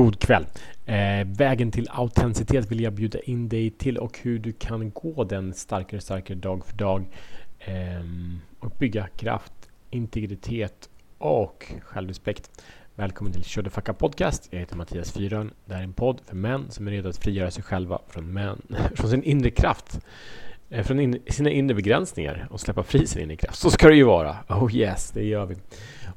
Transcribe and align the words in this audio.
God 0.00 0.18
kväll! 0.18 0.46
Eh, 0.86 1.26
vägen 1.26 1.70
till 1.70 1.88
autenticitet 1.90 2.70
vill 2.70 2.80
jag 2.80 2.92
bjuda 2.92 3.20
in 3.20 3.48
dig 3.48 3.70
till 3.70 3.98
och 3.98 4.18
hur 4.18 4.38
du 4.38 4.52
kan 4.52 4.90
gå 4.90 5.24
den 5.24 5.54
starkare 5.54 5.96
och 5.96 6.02
starkare 6.02 6.38
dag 6.38 6.64
för 6.64 6.76
dag 6.76 7.04
eh, 7.58 8.04
och 8.60 8.70
bygga 8.78 9.08
kraft, 9.16 9.52
integritet 9.90 10.88
och 11.18 11.72
självrespekt. 11.82 12.50
Välkommen 12.94 13.32
till 13.32 13.44
Show 13.44 13.62
the 13.62 13.70
Fuck 13.70 13.88
Up 13.88 13.98
Podcast. 13.98 14.48
Jag 14.50 14.60
heter 14.60 14.76
Mattias 14.76 15.12
Fyrön. 15.12 15.50
Det 15.64 15.74
här 15.74 15.80
är 15.80 15.84
en 15.84 15.92
podd 15.92 16.20
för 16.26 16.36
män 16.36 16.70
som 16.70 16.86
är 16.86 16.90
redo 16.90 17.08
att 17.08 17.18
frigöra 17.18 17.50
sig 17.50 17.62
själva 17.62 17.98
från, 18.08 18.32
män, 18.32 18.62
från 18.94 19.10
sin 19.10 19.22
inre 19.22 19.50
kraft 19.50 20.00
Eh, 20.72 20.84
från 20.84 21.00
in, 21.00 21.18
sina 21.26 21.50
inre 21.50 21.74
begränsningar 21.74 22.48
och 22.50 22.60
släppa 22.60 22.82
fri 22.82 23.06
sin 23.06 23.22
inre 23.22 23.36
kraft. 23.36 23.58
Så 23.58 23.70
ska 23.70 23.88
det 23.88 23.96
ju 23.96 24.04
vara. 24.04 24.36
Oh 24.48 24.76
yes, 24.76 25.10
det 25.10 25.24
gör 25.24 25.46
vi. 25.46 25.56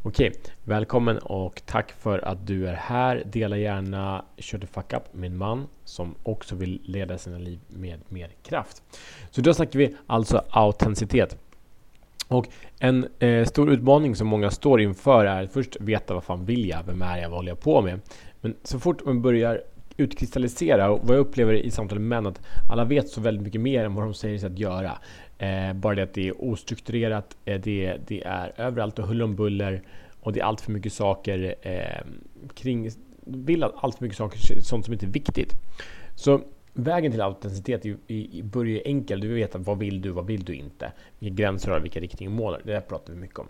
Okej, 0.03 0.33
välkommen 0.63 1.17
och 1.17 1.61
tack 1.65 1.91
för 1.91 2.19
att 2.19 2.47
du 2.47 2.67
är 2.67 2.73
här. 2.73 3.23
Dela 3.25 3.57
gärna 3.57 4.25
Shut 4.37 4.61
the 4.61 4.67
fuck 4.67 4.93
up 4.93 5.13
med 5.13 5.31
en 5.31 5.37
man 5.37 5.67
som 5.85 6.15
också 6.23 6.55
vill 6.55 6.81
leda 6.83 7.17
sina 7.17 7.37
liv 7.37 7.59
med 7.67 7.99
mer 8.09 8.29
kraft. 8.43 8.83
Så 9.31 9.41
då 9.41 9.53
snackar 9.53 9.79
vi 9.79 9.95
alltså 10.07 10.43
autenticitet. 10.49 11.37
Och 12.27 12.47
en 12.79 13.07
eh, 13.19 13.45
stor 13.45 13.71
utmaning 13.71 14.15
som 14.15 14.27
många 14.27 14.51
står 14.51 14.81
inför 14.81 15.25
är 15.25 15.43
att 15.43 15.53
först 15.53 15.77
veta 15.79 16.13
vad 16.13 16.23
fan 16.23 16.45
vill 16.45 16.69
jag? 16.69 16.83
Vem 16.83 17.01
är 17.01 17.17
jag? 17.17 17.29
Vad 17.29 17.37
håller 17.37 17.51
jag 17.51 17.59
på 17.59 17.81
med? 17.81 17.99
Men 18.41 18.55
så 18.63 18.79
fort 18.79 19.05
man 19.05 19.21
börjar 19.21 19.61
utkristallisera 19.97 20.91
och 20.91 20.99
vad 21.03 21.15
jag 21.15 21.21
upplever 21.21 21.53
i 21.53 21.71
samtal 21.71 21.99
med 21.99 22.07
män 22.07 22.31
att 22.31 22.41
alla 22.69 22.85
vet 22.85 23.09
så 23.09 23.21
väldigt 23.21 23.43
mycket 23.43 23.61
mer 23.61 23.85
än 23.85 23.95
vad 23.95 24.05
de 24.05 24.13
säger 24.13 24.37
sig 24.37 24.47
att 24.47 24.59
göra. 24.59 24.97
Eh, 25.37 25.73
bara 25.73 25.95
det 25.95 26.03
att 26.03 26.13
det 26.13 26.27
är 26.27 26.43
ostrukturerat, 26.43 27.37
eh, 27.45 27.61
det, 27.61 27.97
det, 28.07 28.23
är 28.23 28.53
överallt 28.57 28.99
och 28.99 29.07
huller 29.07 29.25
om 29.25 29.35
buller 29.35 29.81
och 30.19 30.33
det 30.33 30.39
är 30.39 30.43
allt 30.43 30.61
för 30.61 30.71
mycket 30.71 30.93
saker 30.93 31.55
eh, 31.61 32.05
kring, 32.53 32.89
vill 33.25 33.63
allt 33.63 33.95
för 33.95 34.03
mycket 34.03 34.17
saker, 34.17 34.61
sånt 34.61 34.85
som 34.85 34.93
inte 34.93 35.05
är 35.05 35.09
viktigt. 35.09 35.53
Så 36.15 36.41
vägen 36.73 37.11
till 37.11 37.21
autenticitet 37.21 37.81
börjar 37.83 37.97
ju 38.07 38.43
börjar 38.43 38.81
enkel. 38.85 39.19
Du 39.19 39.27
vill 39.27 39.35
veta 39.35 39.57
vad 39.57 39.79
vill 39.79 40.01
du, 40.01 40.09
vad 40.09 40.27
vill 40.27 40.43
du 40.43 40.53
inte? 40.53 40.91
Vilka 41.19 41.35
gränser 41.35 41.69
har 41.69 41.77
du, 41.77 41.83
vilka 41.83 41.99
riktningar 41.99 42.31
målar 42.31 42.61
Det 42.63 42.73
där 42.73 42.81
pratar 42.81 43.13
vi 43.13 43.19
mycket 43.19 43.39
om. 43.39 43.47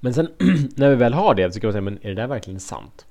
Men 0.00 0.14
sen 0.14 0.28
när 0.76 0.90
vi 0.90 0.96
väl 0.96 1.12
har 1.12 1.34
det 1.34 1.52
så 1.52 1.60
kan 1.60 1.68
man 1.68 1.72
säga, 1.72 1.82
men 1.82 1.98
är 2.02 2.08
det 2.08 2.14
där 2.14 2.26
verkligen 2.26 2.60
sant? 2.60 3.06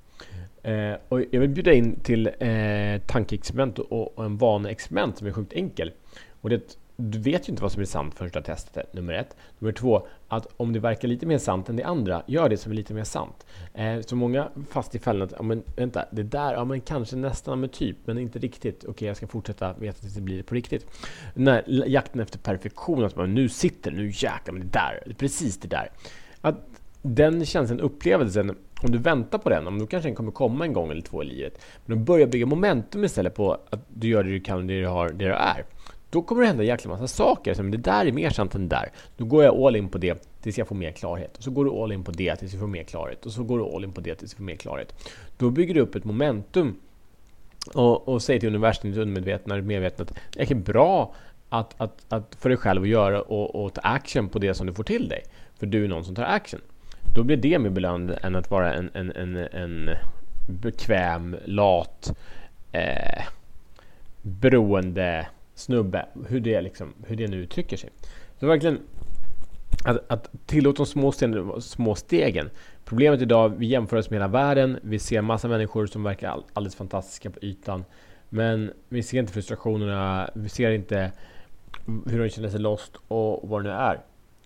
Eh, 0.68 0.98
och 1.10 1.22
jag 1.32 1.40
vill 1.40 1.50
bjuda 1.50 1.74
in 1.74 2.00
till 2.00 2.28
eh, 2.40 3.02
tankeexperiment 3.06 3.80
och, 3.80 4.18
och 4.18 4.26
en 4.26 4.38
vaneexperiment 4.38 5.18
som 5.18 5.28
är 5.28 5.32
sjukt 5.32 5.54
enkel. 5.54 5.92
Och 6.42 6.50
det, 6.50 6.78
du 6.96 7.20
vet 7.20 7.50
ju 7.50 7.52
inte 7.52 7.62
vad 7.62 7.72
som 7.72 7.82
är 7.82 7.86
sant 7.86 8.14
förrän 8.16 8.32
du 8.34 8.40
har 8.40 8.44
testat 8.44 8.74
det, 8.74 8.86
nummer 8.94 9.14
ett. 9.14 9.36
Nummer 9.60 9.72
två, 9.72 10.08
att 10.28 10.48
om 10.58 10.74
det 10.74 10.80
verkar 10.80 11.08
lite 11.08 11.26
mer 11.26 11.38
sant 11.38 11.70
än 11.70 11.76
det 11.76 11.84
andra, 11.84 12.24
gör 12.28 12.50
det 12.50 12.58
som 12.58 12.72
är 12.72 12.76
lite 12.76 12.94
mer 12.94 13.04
sant. 13.04 13.46
Eh, 13.74 14.02
så 14.02 14.16
många 14.16 14.50
fast 14.70 14.96
i 14.96 15.00
fällan 15.00 15.22
att, 15.22 15.34
ja 15.38 15.44
men 15.44 15.64
vänta, 15.76 16.06
det 16.12 16.24
där, 16.24 16.54
ja 16.54 16.66
men 16.66 16.82
kanske 16.82 17.16
nästan, 17.16 17.60
med 17.60 17.72
typ, 17.72 17.98
men 18.06 18.18
inte 18.18 18.40
riktigt. 18.40 18.78
Okej, 18.78 18.92
okay, 18.92 19.08
jag 19.08 19.18
ska 19.18 19.28
fortsätta 19.28 19.74
veta 19.74 20.00
tills 20.00 20.14
det 20.14 20.22
blir 20.22 20.44
på 20.44 20.56
riktigt. 20.56 20.88
Den 21.34 21.48
här 21.48 21.64
jakten 21.68 22.22
efter 22.22 22.40
perfektion, 22.40 23.06
att 23.06 23.16
man 23.16 23.34
nu 23.34 23.50
sitter, 23.50 23.92
nu 23.92 24.08
jäklar, 24.08 24.52
men 24.52 24.62
det 24.62 24.68
där, 24.68 25.14
precis 25.18 25.60
det 25.60 25.68
där. 25.68 25.90
Att 26.42 26.56
den 27.16 27.46
känslan, 27.46 27.80
upplevelsen, 27.80 28.50
om 28.82 28.92
du 28.92 28.98
väntar 28.98 29.38
på 29.38 29.50
den, 29.50 29.68
om 29.68 29.80
du 29.80 29.88
kanske 29.88 30.10
den 30.10 30.16
kommer 30.16 30.32
komma 30.32 30.66
en 30.66 30.74
gång 30.74 30.92
eller 30.92 31.02
två 31.02 31.24
i 31.24 31.26
livet, 31.26 31.62
men 31.86 31.98
du 31.98 32.04
börjar 32.04 32.28
bygga 32.28 32.46
momentum 32.46 33.04
istället 33.04 33.36
på 33.36 33.54
att 33.70 33.86
du 33.88 34.08
gör 34.08 34.24
det 34.24 34.30
du 34.30 34.40
kan, 34.40 34.68
det 34.68 34.82
du 34.82 34.88
har, 34.88 35.10
det 35.10 35.26
du 35.26 35.34
är. 35.34 35.66
Då 36.10 36.22
kommer 36.22 36.42
det 36.42 36.48
hända 36.48 36.64
en 36.64 36.68
jäkla 36.68 36.92
massa 36.92 37.08
saker. 37.08 37.54
Som 37.54 37.72
det 37.72 37.78
där 37.78 38.06
är 38.06 38.12
mer 38.12 38.30
sant 38.30 38.56
än 38.56 38.70
det 38.70 38.76
där. 38.76 38.92
Då 39.18 39.26
går 39.26 39.44
jag 39.44 39.56
all 39.56 39.76
in 39.76 39.90
på 39.90 39.98
det 39.98 40.28
tills 40.42 40.58
jag 40.58 40.68
får 40.68 40.76
mer 40.76 40.92
klarhet. 40.92 41.38
Och 41.38 41.44
så 41.44 41.52
går 41.52 41.66
du 41.66 41.72
all 41.72 41.92
in 41.92 42.04
på 42.04 42.12
det 42.12 42.36
tills 42.36 42.52
du 42.52 42.60
får 42.60 42.68
mer 42.68 42.84
klarhet. 42.84 43.26
Och 43.26 43.32
så 43.32 43.44
går 43.44 43.58
du 43.58 43.66
all 43.76 43.84
in 43.84 43.92
på 43.92 44.02
det 44.02 44.16
tills 44.16 44.32
du 44.32 44.38
får 44.38 44.44
mer 44.44 44.56
klarhet. 44.56 44.94
Då 45.38 45.50
bygger 45.50 45.74
du 45.74 45.80
upp 45.80 45.96
ett 45.96 46.04
momentum 46.04 46.76
och, 47.74 48.08
och 48.08 48.22
säger 48.22 48.40
till 48.40 48.50
universum, 48.50 48.92
ditt 48.92 49.00
undermedvetna, 49.00 49.56
ditt 49.56 49.66
medvetna 49.66 50.04
att 50.04 50.18
det 50.34 50.52
är 50.52 50.56
bra 50.56 51.14
att, 51.50 51.82
att, 51.82 52.06
att 52.10 52.36
för 52.36 52.50
dig 52.50 52.58
själv 52.58 52.82
att 52.82 52.88
göra 52.88 53.22
och, 53.22 53.66
och 53.66 53.74
ta 53.74 53.82
action 53.82 54.30
på 54.30 54.40
det 54.40 54.54
som 54.54 54.68
du 54.68 54.74
får 54.74 54.84
till 54.84 55.08
dig. 55.08 55.24
För 55.60 55.66
du 55.66 55.84
är 55.84 55.88
någon 55.88 56.06
som 56.06 56.16
tar 56.16 56.24
action. 56.24 56.62
Då 57.16 57.24
blir 57.24 57.38
det 57.38 57.60
mer 57.60 57.70
belönande 57.70 58.14
än 58.14 58.36
att 58.36 58.52
vara 58.52 58.74
en, 58.74 58.90
en, 58.94 59.12
en, 59.12 59.36
en 59.36 59.90
bekväm, 60.48 61.36
lat, 61.46 62.18
eh, 62.72 63.24
beroende 64.22 65.28
snubbe. 65.56 66.06
Hur 66.28 66.40
det, 66.40 66.62
liksom, 66.62 66.94
hur 67.08 67.16
det 67.16 67.28
nu 67.28 67.38
uttrycker 67.38 67.78
sig. 67.78 67.90
Så 68.40 68.48
verkligen 68.48 68.80
att, 69.86 70.12
att 70.12 70.30
tillåta 70.46 70.78
de 70.78 70.86
små, 70.86 71.12
stegen, 71.12 71.62
små 71.62 71.96
stegen. 71.96 72.50
Problemet 72.86 73.22
idag, 73.22 73.50
vi 73.58 73.66
jämför 73.66 73.98
oss 73.98 74.10
med 74.10 74.20
hela 74.20 74.28
världen. 74.28 74.80
Vi 74.82 75.00
ser 75.00 75.22
massa 75.22 75.48
människor 75.48 75.86
som 75.86 76.04
verkar 76.04 76.44
alldeles 76.54 76.76
fantastiska 76.76 77.30
på 77.30 77.40
ytan. 77.42 77.86
Men 78.30 78.74
vi 78.90 79.04
ser 79.04 79.20
inte 79.20 79.34
frustrationerna, 79.34 80.30
vi 80.34 80.50
ser 80.50 80.72
inte 80.72 81.12
hur 82.06 82.24
de 82.24 82.30
känner 82.30 82.50
sig 82.50 82.60
lost 82.60 82.92
och 83.08 83.50
vad 83.50 83.64
det 83.64 83.70
nu 83.70 83.76
är. 83.76 84.00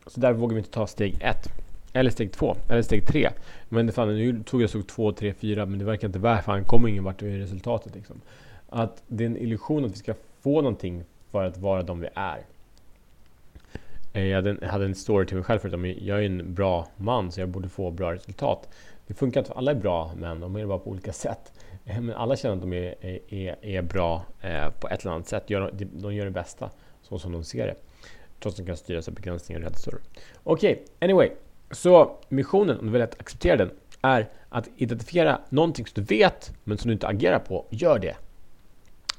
Så 0.07 0.19
där 0.19 0.33
vågar 0.33 0.53
vi 0.55 0.59
inte 0.59 0.71
ta 0.71 0.87
steg 0.87 1.17
ett. 1.21 1.49
Eller 1.93 2.09
steg 2.09 2.31
två, 2.31 2.55
eller 2.69 2.81
steg 2.81 3.07
tre. 3.07 3.29
Men 3.69 3.91
fan, 3.91 4.07
nu 4.07 4.43
tog 4.43 4.61
jag 4.61 4.69
steg 4.69 4.87
två, 4.87 5.11
tre, 5.11 5.33
fyra, 5.33 5.65
men 5.65 5.79
det 5.79 5.85
verkar 5.85 6.07
inte 6.07 6.19
vara, 6.19 6.41
fan 6.41 6.65
kommer 6.65 6.89
ingen 6.89 7.03
vart 7.03 7.21
i 7.21 7.39
resultatet 7.39 7.95
liksom. 7.95 8.21
Att 8.69 9.03
det 9.07 9.23
är 9.23 9.25
en 9.25 9.37
illusion 9.37 9.85
att 9.85 9.91
vi 9.91 9.95
ska 9.95 10.13
få 10.41 10.61
någonting 10.61 11.03
för 11.31 11.43
att 11.43 11.57
vara 11.57 11.83
de 11.83 11.99
vi 11.99 12.07
är. 12.13 12.45
Eh, 14.13 14.23
jag 14.23 14.35
hade 14.35 14.49
en, 14.49 14.69
hade 14.69 14.85
en 14.85 14.95
story 14.95 15.25
till 15.25 15.35
mig 15.35 15.43
själv 15.43 15.59
förut 15.59 15.73
om 15.73 15.85
jag 15.85 16.19
är 16.19 16.25
en 16.25 16.53
bra 16.53 16.87
man 16.97 17.31
så 17.31 17.39
jag 17.39 17.49
borde 17.49 17.69
få 17.69 17.91
bra 17.91 18.13
resultat. 18.13 18.69
Det 19.07 19.13
funkar 19.13 19.39
inte 19.39 19.51
för 19.51 19.57
alla 19.57 19.71
är 19.71 19.75
bra 19.75 20.11
män, 20.15 20.39
de 20.39 20.55
är 20.55 20.65
bara 20.65 20.79
på 20.79 20.89
olika 20.89 21.13
sätt. 21.13 21.53
Eh, 21.85 22.01
men 22.01 22.15
alla 22.15 22.35
känner 22.35 22.55
att 22.55 22.61
de 22.61 22.73
är, 22.73 22.95
är, 23.33 23.55
är 23.61 23.81
bra 23.81 24.25
eh, 24.41 24.69
på 24.69 24.87
ett 24.89 25.01
eller 25.01 25.11
annat 25.11 25.27
sätt. 25.27 25.47
De 25.79 26.15
gör 26.15 26.25
det 26.25 26.31
bästa 26.31 26.69
så 27.01 27.19
som 27.19 27.31
de 27.31 27.43
ser 27.43 27.67
det. 27.67 27.75
Trots 28.39 28.59
att 28.59 28.65
de 28.65 28.69
kan 28.69 28.77
styras 28.77 29.07
av 29.07 29.13
begränsningar 29.13 29.61
och 29.61 29.67
rädslor. 29.67 30.01
Okej, 30.43 30.71
okay, 30.71 30.85
anyway. 30.99 31.29
Så 31.71 32.17
missionen, 32.29 32.79
om 32.79 32.85
du 32.85 32.91
vill 32.91 33.01
acceptera 33.01 33.57
den, 33.57 33.71
är 34.01 34.29
att 34.49 34.69
identifiera 34.75 35.41
någonting 35.49 35.85
som 35.85 36.03
du 36.03 36.15
vet 36.15 36.53
men 36.63 36.77
som 36.77 36.87
du 36.87 36.93
inte 36.93 37.07
agerar 37.07 37.39
på. 37.39 37.65
Gör 37.69 37.99
det. 37.99 38.15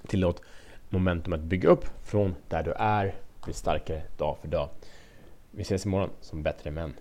Tillåt 0.06 0.42
momentum 0.88 1.32
att 1.32 1.40
bygga 1.40 1.68
upp 1.68 1.84
från 2.04 2.34
där 2.48 2.62
du 2.62 2.72
är, 2.72 3.14
bli 3.44 3.52
starkare 3.52 4.02
dag 4.16 4.36
för 4.40 4.48
dag. 4.48 4.68
Vi 5.50 5.62
ses 5.62 5.86
imorgon 5.86 6.10
som 6.20 6.42
bättre 6.42 6.70
män. 6.70 6.94